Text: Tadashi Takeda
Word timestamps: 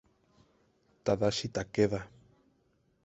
Tadashi 1.03 1.53
Takeda 1.53 2.01